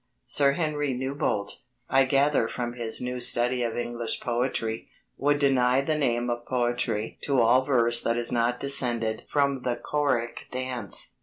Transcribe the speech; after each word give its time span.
Sir 0.25 0.53
Henry 0.53 0.95
Newbolt, 0.95 1.59
I 1.87 2.05
gather 2.05 2.47
from 2.47 2.73
his 2.73 3.01
New 3.01 3.19
Study 3.19 3.61
of 3.61 3.77
English 3.77 4.19
Poetry, 4.19 4.89
would 5.15 5.37
deny 5.37 5.81
the 5.81 5.95
name 5.95 6.27
of 6.27 6.47
poetry 6.47 7.19
to 7.21 7.39
all 7.39 7.63
verse 7.63 8.01
that 8.01 8.17
is 8.17 8.31
not 8.31 8.59
descended 8.59 9.25
from 9.27 9.61
the 9.61 9.75
choric 9.75 10.47
dance. 10.49 11.11